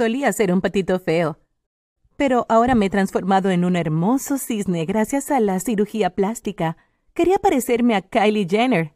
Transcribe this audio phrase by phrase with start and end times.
[0.00, 1.38] Solía ser un patito feo,
[2.16, 6.78] pero ahora me he transformado en un hermoso cisne gracias a la cirugía plástica.
[7.12, 8.94] Quería parecerme a Kylie Jenner.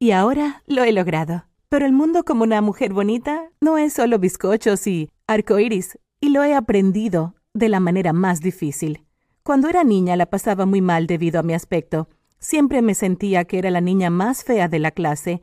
[0.00, 1.44] Y ahora lo he logrado.
[1.68, 6.42] Pero el mundo como una mujer bonita no es solo bizcochos y arcoíris, y lo
[6.42, 9.04] he aprendido de la manera más difícil.
[9.44, 12.08] Cuando era niña la pasaba muy mal debido a mi aspecto.
[12.40, 15.40] Siempre me sentía que era la niña más fea de la clase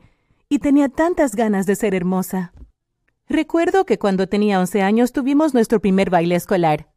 [0.50, 2.52] y tenía tantas ganas de ser hermosa.
[3.30, 6.92] Recuerdo que cuando tenía once años tuvimos nuestro primer baile escolar.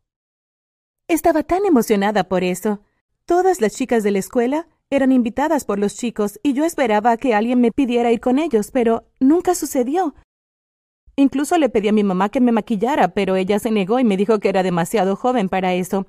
[1.08, 2.82] Estaba tan emocionada por eso.
[3.26, 7.36] Todas las chicas de la escuela eran invitadas por los chicos y yo esperaba que
[7.36, 10.16] alguien me pidiera ir con ellos, pero nunca sucedió.
[11.16, 14.18] Incluso le pedí a mi mamá que me maquillara, pero ella se negó y me
[14.18, 16.08] dijo que era demasiado joven para eso.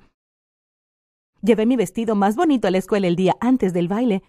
[1.43, 4.23] Llevé mi vestido más bonito a la escuela el día antes del baile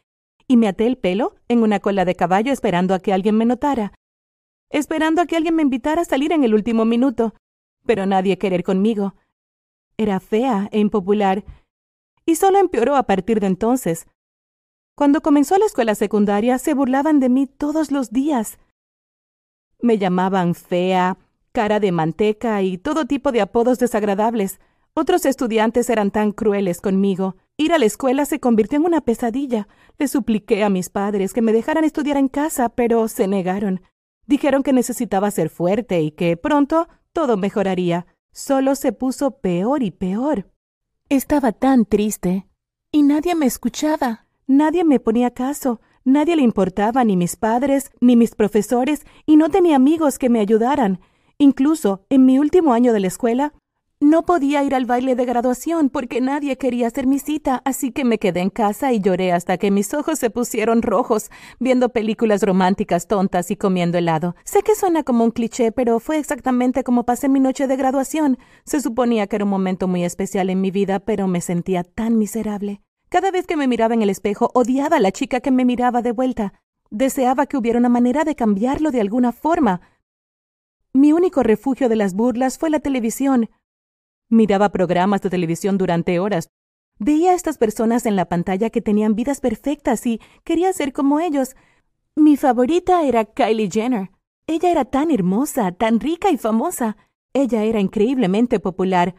[0.47, 3.47] y me até el pelo en una cola de caballo esperando a que alguien me
[3.47, 3.95] notara,
[4.71, 7.35] esperando a que alguien me invitara a salir en el último minuto,
[7.85, 9.15] pero nadie querer conmigo.
[9.97, 11.45] Era fea e impopular,
[12.27, 14.07] y solo empeoró a partir de entonces.
[14.97, 18.59] Cuando comenzó la escuela secundaria se burlaban de mí todos los días.
[19.81, 21.19] Me llamaban fea,
[21.53, 24.59] cara de manteca y todo tipo de apodos desagradables.
[24.95, 27.37] Otros estudiantes eran tan crueles conmigo.
[27.59, 29.69] Ir a la escuela se convirtió en una pesadilla.
[29.99, 33.83] Le supliqué a mis padres que me dejaran estudiar en casa, pero se negaron.
[34.27, 39.91] Dijeron que necesitaba ser fuerte y que pronto todo mejoraría solo se puso peor y
[39.91, 40.51] peor.
[41.09, 42.47] Estaba tan triste.
[42.93, 44.27] Y nadie me escuchaba.
[44.47, 45.81] Nadie me ponía caso.
[46.05, 50.41] Nadie le importaba ni mis padres, ni mis profesores, y no tenía amigos que me
[50.41, 51.01] ayudaran.
[51.39, 53.53] Incluso, en mi último año de la escuela,
[54.01, 58.05] no podía ir al baile de graduación porque nadie quería hacer mi cita, así que
[58.05, 61.31] me quedé en casa y lloré hasta que mis ojos se pusieron rojos,
[61.61, 64.37] viendo películas románticas tontas y comiendo helado.
[64.45, 68.39] Sé que suena como un cliché, pero fue exactamente como pasé mi noche de graduación.
[68.65, 72.19] Se suponía que era un momento muy especial en mi vida, pero me sentía tan
[72.19, 72.83] miserable.
[73.09, 76.03] Cada vez que me miraba en el espejo, odiaba a la chica que me miraba
[76.03, 76.53] de vuelta.
[76.91, 79.81] Deseaba que hubiera una manera de cambiarlo de alguna forma.
[80.93, 83.49] Mi único refugio de las burlas fue la televisión.
[84.29, 86.49] Miraba programas de televisión durante horas.
[86.99, 91.21] Veía a estas personas en la pantalla que tenían vidas perfectas y quería ser como
[91.21, 91.55] ellos.
[92.17, 94.11] Mi favorita era Kylie Jenner.
[94.47, 96.97] Ella era tan hermosa, tan rica y famosa.
[97.33, 99.17] Ella era increíblemente popular.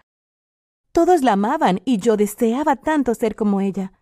[0.91, 3.93] Todos la amaban y yo deseaba tanto ser como ella.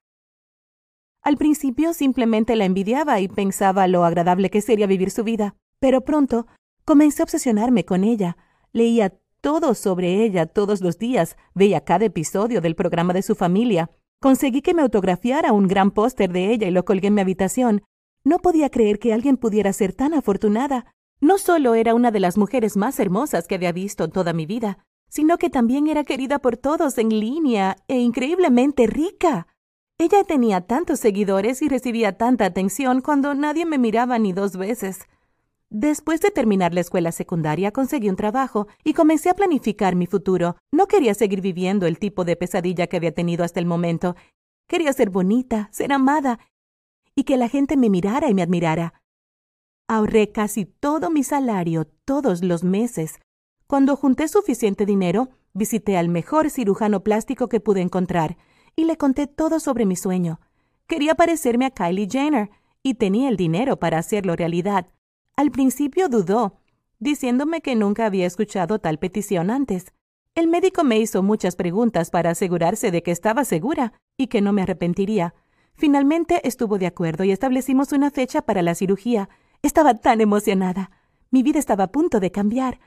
[1.22, 6.02] Al principio simplemente la envidiaba y pensaba lo agradable que sería vivir su vida, pero
[6.02, 6.48] pronto
[6.86, 8.38] comencé a obsesionarme con ella.
[8.72, 9.14] Leía
[9.46, 13.92] todo sobre ella todos los días, veía cada episodio del programa de su familia.
[14.20, 17.84] Conseguí que me autografiara un gran póster de ella y lo colgué en mi habitación.
[18.24, 20.92] No podía creer que alguien pudiera ser tan afortunada.
[21.22, 24.48] No solo era una de las mujeres más hermosas que había visto en toda mi
[24.48, 24.80] vida,
[25.10, 29.46] sino que también era querida por todos en línea e increíblemente rica.
[30.00, 35.06] Ella tenía tantos seguidores y recibía tanta atención cuando nadie me miraba ni dos veces.
[35.70, 40.58] Después de terminar la escuela secundaria conseguí un trabajo y comencé a planificar mi futuro.
[40.72, 44.16] No quería seguir viviendo el tipo de pesadilla que había tenido hasta el momento.
[44.68, 46.40] Quería ser bonita, ser amada
[47.16, 49.02] y que la gente me mirara y me admirara.
[49.88, 53.20] Ahorré casi todo mi salario todos los meses.
[53.68, 58.38] Cuando junté suficiente dinero, visité al mejor cirujano plástico que pude encontrar
[58.76, 60.40] y le conté todo sobre mi sueño.
[60.88, 62.50] Quería parecerme a Kylie Jenner
[62.84, 64.88] y tenía el dinero para hacerlo realidad.
[65.38, 66.62] Al principio dudó,
[67.00, 69.94] diciéndome que nunca había escuchado tal petición antes.
[70.34, 74.54] El médico me hizo muchas preguntas para asegurarse de que estaba segura y que no
[74.54, 75.34] me arrepentiría.
[75.76, 79.30] Finalmente estuvo de acuerdo y establecimos una fecha para la cirugía.
[79.62, 80.92] Estaba tan emocionada.
[81.32, 82.80] Mi vida estaba a punto de cambiar.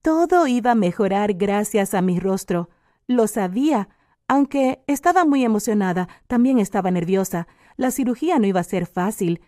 [0.00, 2.70] Todo iba a mejorar gracias a mi rostro.
[3.08, 3.88] Lo sabía.
[4.28, 7.48] Aunque estaba muy emocionada, también estaba nerviosa.
[7.76, 9.40] La cirugía no iba a ser fácil.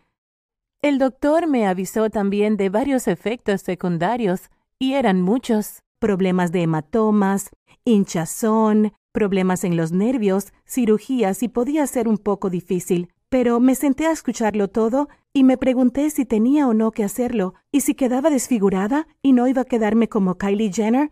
[0.87, 5.83] El doctor me avisó también de varios efectos secundarios, y eran muchos.
[5.99, 7.51] Problemas de hematomas,
[7.85, 13.13] hinchazón, problemas en los nervios, cirugías y podía ser un poco difícil.
[13.29, 17.55] Pero me senté a escucharlo todo y me pregunté si tenía o no que hacerlo,
[17.73, 21.11] y si quedaba desfigurada y no iba a quedarme como Kylie Jenner.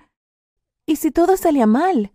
[0.87, 2.13] ¿Y si todo salía mal?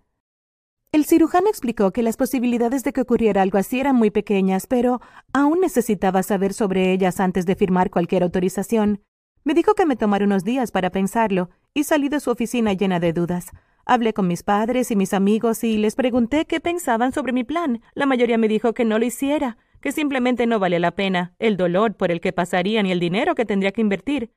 [0.91, 5.01] El cirujano explicó que las posibilidades de que ocurriera algo así eran muy pequeñas, pero
[5.33, 9.03] aún necesitaba saber sobre ellas antes de firmar cualquier autorización.
[9.44, 13.00] Me dijo que me tomara unos días para pensarlo, y salí de su oficina llena
[13.00, 13.51] de dudas.
[13.86, 17.83] Hablé con mis padres y mis amigos y les pregunté qué pensaban sobre mi plan.
[17.94, 21.56] La mayoría me dijo que no lo hiciera, que simplemente no valía la pena, el
[21.56, 24.31] dolor por el que pasaría ni el dinero que tendría que invertir.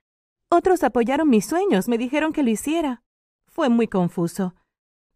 [0.51, 3.01] Otros apoyaron mis sueños, me dijeron que lo hiciera.
[3.47, 4.53] Fue muy confuso.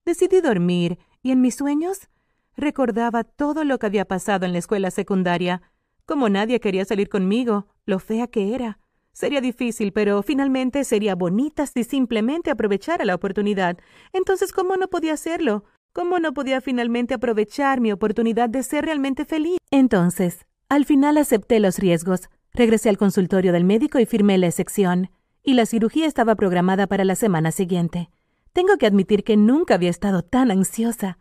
[0.03, 2.07] Decidí dormir y en mis sueños
[2.55, 5.61] recordaba todo lo que había pasado en la escuela secundaria,
[6.05, 8.79] como nadie quería salir conmigo, lo fea que era.
[9.11, 13.77] Sería difícil, pero finalmente sería bonita si simplemente aprovechara la oportunidad.
[14.13, 15.65] Entonces, ¿cómo no podía hacerlo?
[15.91, 19.57] ¿Cómo no podía finalmente aprovechar mi oportunidad de ser realmente feliz?
[19.69, 22.29] Entonces, al final acepté los riesgos.
[22.53, 25.09] Regresé al consultorio del médico y firmé la excepción.
[25.43, 28.09] Y la cirugía estaba programada para la semana siguiente.
[28.57, 31.19] Tengo que admitir que nunca había estado tan ansiosa.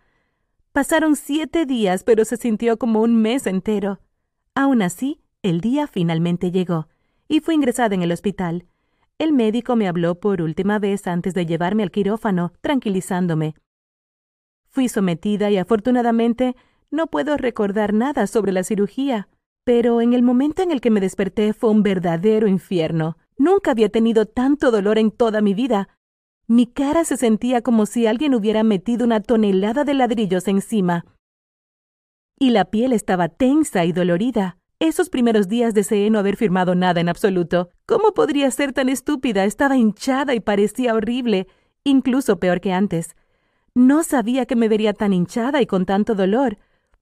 [0.73, 4.00] Pasaron siete días, pero se sintió como un mes entero.
[4.55, 6.88] Aún así, el día finalmente llegó
[7.29, 8.65] y fui ingresada en el hospital.
[9.19, 13.55] El médico me habló por última vez antes de llevarme al quirófano, tranquilizándome.
[14.71, 16.56] Fui sometida y afortunadamente
[16.91, 19.29] no puedo recordar nada sobre la cirugía,
[19.62, 23.19] pero en el momento en el que me desperté fue un verdadero infierno.
[23.37, 25.91] Nunca había tenido tanto dolor en toda mi vida.
[26.49, 31.05] Mi cara se sentía como si alguien hubiera metido una tonelada de ladrillos encima.
[32.39, 34.57] Y la piel estaba tensa y dolorida.
[34.79, 37.71] Esos primeros días deseé no haber firmado nada en absoluto.
[37.85, 39.45] ¿Cómo podría ser tan estúpida?
[39.45, 41.49] Estaba hinchada y parecía horrible,
[41.83, 43.17] incluso peor que antes.
[43.75, 46.59] No sabía que me vería tan hinchada y con tanto dolor.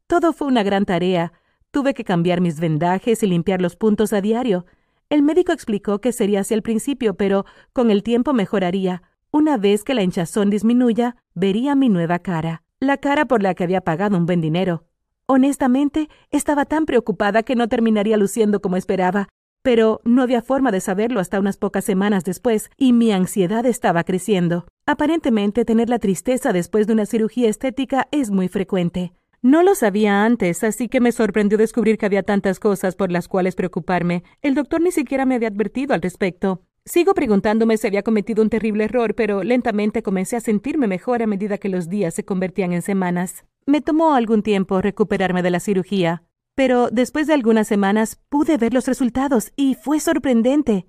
[0.07, 1.33] Todo fue una gran tarea.
[1.71, 4.65] Tuve que cambiar mis vendajes y limpiar los puntos a diario.
[5.11, 7.45] El médico explicó que sería así al principio, pero
[7.75, 9.03] con el tiempo mejoraría.
[9.35, 13.65] Una vez que la hinchazón disminuya, vería mi nueva cara, la cara por la que
[13.65, 14.85] había pagado un buen dinero.
[15.27, 19.27] Honestamente, estaba tan preocupada que no terminaría luciendo como esperaba,
[19.61, 24.05] pero no había forma de saberlo hasta unas pocas semanas después, y mi ansiedad estaba
[24.05, 24.69] creciendo.
[24.87, 29.15] Aparentemente, tener la tristeza después de una cirugía estética es muy frecuente.
[29.43, 33.27] No lo sabía antes, así que me sorprendió descubrir que había tantas cosas por las
[33.27, 34.23] cuales preocuparme.
[34.43, 36.63] El doctor ni siquiera me había advertido al respecto.
[36.87, 41.27] Sigo preguntándome si había cometido un terrible error, pero lentamente comencé a sentirme mejor a
[41.27, 43.47] medida que los días se convertían en semanas.
[43.65, 48.75] Me tomó algún tiempo recuperarme de la cirugía, pero después de algunas semanas pude ver
[48.75, 50.87] los resultados y fue sorprendente.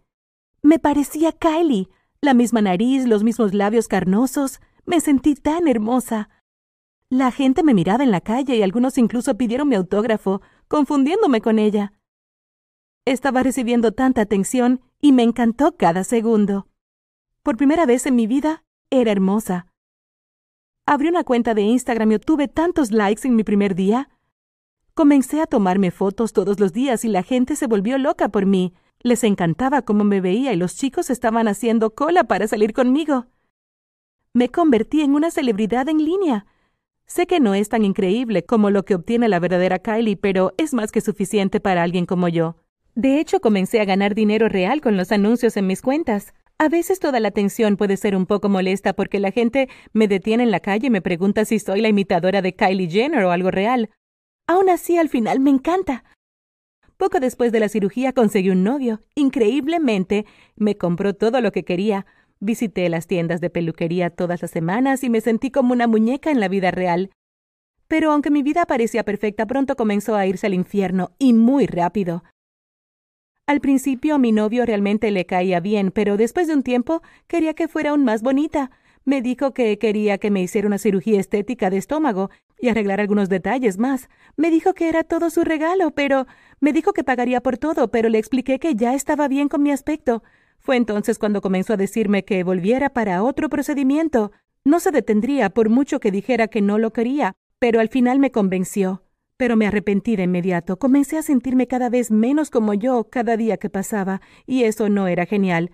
[0.62, 1.88] Me parecía Kylie,
[2.20, 4.60] la misma nariz, los mismos labios carnosos.
[4.86, 6.30] Me sentí tan hermosa.
[7.10, 11.58] La gente me miraba en la calle y algunos incluso pidieron mi autógrafo, confundiéndome con
[11.58, 11.94] ella.
[13.06, 16.68] Estaba recibiendo tanta atención y me encantó cada segundo.
[17.44, 19.68] Por primera vez en mi vida, era hermosa.
[20.88, 24.10] Abrí una cuenta de Instagram y obtuve tantos likes en mi primer día.
[24.96, 28.74] Comencé a tomarme fotos todos los días y la gente se volvió loca por mí.
[29.00, 33.28] Les encantaba cómo me veía y los chicos estaban haciendo cola para salir conmigo.
[34.34, 36.48] Me convertí en una celebridad en línea.
[37.06, 40.74] Sé que no es tan increíble como lo que obtiene la verdadera Kylie, pero es
[40.74, 42.56] más que suficiente para alguien como yo.
[42.96, 46.34] De hecho, comencé a ganar dinero real con los anuncios en mis cuentas.
[46.58, 50.44] A veces toda la atención puede ser un poco molesta porque la gente me detiene
[50.44, 53.52] en la calle y me pregunta si soy la imitadora de Kylie Jenner o algo
[53.52, 53.90] real.
[54.48, 56.06] Aún así, al final me encanta.
[56.96, 59.02] Poco después de la cirugía conseguí un novio.
[59.16, 60.26] Increíblemente,
[60.56, 62.06] me compró todo lo que quería.
[62.40, 66.40] Visité las tiendas de peluquería todas las semanas y me sentí como una muñeca en
[66.40, 67.10] la vida real.
[67.90, 72.24] Pero aunque mi vida parecía perfecta, pronto comenzó a irse al infierno, y muy rápido.
[73.48, 77.68] Al principio mi novio realmente le caía bien, pero después de un tiempo quería que
[77.68, 78.72] fuera aún más bonita.
[79.04, 83.30] Me dijo que quería que me hiciera una cirugía estética de estómago y arreglar algunos
[83.30, 84.10] detalles más.
[84.36, 86.26] Me dijo que era todo su regalo, pero
[86.60, 89.72] me dijo que pagaría por todo, pero le expliqué que ya estaba bien con mi
[89.72, 90.24] aspecto.
[90.58, 94.32] Fue entonces cuando comenzó a decirme que volviera para otro procedimiento.
[94.64, 98.32] No se detendría por mucho que dijera que no lo quería, pero al final me
[98.32, 99.05] convenció.
[99.38, 100.78] Pero me arrepentí de inmediato.
[100.78, 105.08] Comencé a sentirme cada vez menos como yo cada día que pasaba, y eso no
[105.08, 105.72] era genial.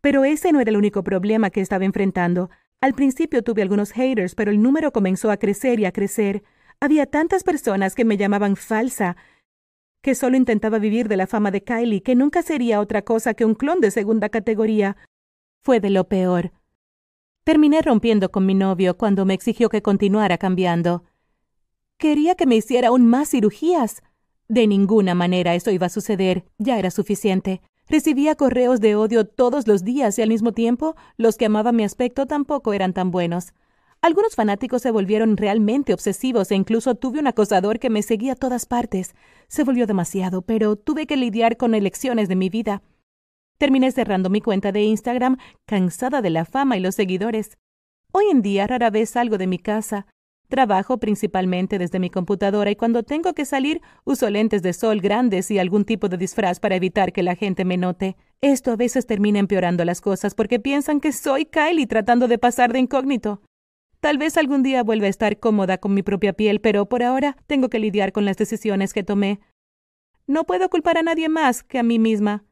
[0.00, 2.50] Pero ese no era el único problema que estaba enfrentando.
[2.80, 6.42] Al principio tuve algunos haters, pero el número comenzó a crecer y a crecer.
[6.80, 9.16] Había tantas personas que me llamaban falsa,
[10.02, 13.46] que solo intentaba vivir de la fama de Kylie, que nunca sería otra cosa que
[13.46, 14.98] un clon de segunda categoría.
[15.62, 16.52] Fue de lo peor.
[17.44, 21.04] Terminé rompiendo con mi novio cuando me exigió que continuara cambiando.
[22.04, 24.02] Quería que me hiciera aún más cirugías.
[24.46, 27.62] De ninguna manera eso iba a suceder, ya era suficiente.
[27.88, 31.82] Recibía correos de odio todos los días y al mismo tiempo los que amaban mi
[31.82, 33.54] aspecto tampoco eran tan buenos.
[34.02, 38.36] Algunos fanáticos se volvieron realmente obsesivos e incluso tuve un acosador que me seguía a
[38.36, 39.14] todas partes.
[39.48, 42.82] Se volvió demasiado, pero tuve que lidiar con elecciones de mi vida.
[43.56, 47.56] Terminé cerrando mi cuenta de Instagram, cansada de la fama y los seguidores.
[48.12, 50.06] Hoy en día rara vez salgo de mi casa.
[50.48, 55.50] Trabajo principalmente desde mi computadora y cuando tengo que salir uso lentes de sol grandes
[55.50, 58.16] y algún tipo de disfraz para evitar que la gente me note.
[58.40, 62.72] Esto a veces termina empeorando las cosas porque piensan que soy Kylie tratando de pasar
[62.72, 63.40] de incógnito.
[64.00, 67.38] Tal vez algún día vuelva a estar cómoda con mi propia piel, pero por ahora
[67.46, 69.40] tengo que lidiar con las decisiones que tomé.
[70.26, 72.44] No puedo culpar a nadie más que a mí misma.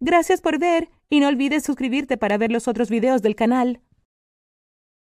[0.00, 3.80] Gracias por ver y no olvides suscribirte para ver los otros videos del canal.